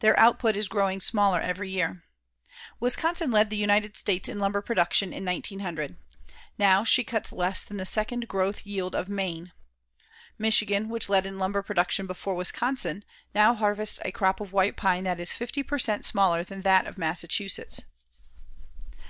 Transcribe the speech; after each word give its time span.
Their 0.00 0.18
output 0.18 0.56
is 0.56 0.66
growing 0.66 0.98
smaller 0.98 1.42
each 1.46 1.58
year. 1.68 2.02
Wisconsin 2.80 3.30
led 3.30 3.50
the 3.50 3.56
United 3.58 3.98
States 3.98 4.26
in 4.26 4.38
lumber 4.38 4.62
production 4.62 5.12
in 5.12 5.26
1900. 5.26 5.94
Now 6.56 6.84
she 6.84 7.04
cuts 7.04 7.34
less 7.34 7.64
than 7.66 7.76
the 7.76 7.84
second 7.84 8.28
growth 8.28 8.64
yield 8.64 8.94
of 8.94 9.10
Maine. 9.10 9.52
Michigan, 10.38 10.88
which 10.88 11.10
led 11.10 11.26
in 11.26 11.36
lumber 11.36 11.60
production 11.60 12.06
before 12.06 12.34
Wisconsin, 12.34 13.04
now 13.34 13.52
harvests 13.54 14.00
a 14.06 14.10
crop 14.10 14.40
of 14.40 14.54
white 14.54 14.78
pine 14.78 15.04
that 15.04 15.20
is 15.20 15.32
50 15.32 15.62
per 15.64 15.78
cent. 15.78 16.06
smaller 16.06 16.42
than 16.42 16.62
that 16.62 16.86
of 16.86 16.96
Massachusetts. 16.96 17.82